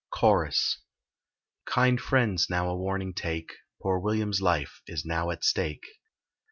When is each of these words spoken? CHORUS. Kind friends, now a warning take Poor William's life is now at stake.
CHORUS. 0.09 0.79
Kind 1.67 2.01
friends, 2.01 2.49
now 2.49 2.67
a 2.67 2.75
warning 2.75 3.13
take 3.13 3.53
Poor 3.83 3.99
William's 3.99 4.41
life 4.41 4.81
is 4.87 5.05
now 5.05 5.29
at 5.29 5.43
stake. 5.43 5.85